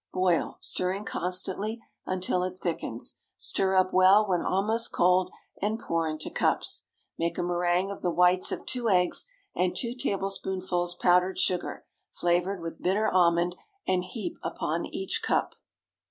Boil, 0.11 0.57
stirring 0.59 1.05
constantly 1.05 1.79
until 2.07 2.41
it 2.41 2.57
thickens. 2.59 3.19
Stir 3.37 3.75
up 3.75 3.93
well 3.93 4.27
when 4.27 4.41
almost 4.41 4.91
cold 4.91 5.31
and 5.61 5.77
pour 5.79 6.07
into 6.07 6.31
cups. 6.31 6.85
Make 7.19 7.37
a 7.37 7.41
méringue 7.41 7.91
of 7.93 8.01
the 8.01 8.09
whites 8.09 8.51
of 8.51 8.65
two 8.65 8.89
eggs 8.89 9.27
and 9.55 9.75
two 9.75 9.93
tablespoonfuls 9.93 10.95
powdered 10.95 11.37
sugar, 11.37 11.85
flavored 12.09 12.61
with 12.61 12.81
bitter 12.81 13.09
almond, 13.13 13.55
and 13.87 14.03
heap 14.03 14.39
upon 14.41 14.87
each 14.87 15.21
cup. 15.21 15.53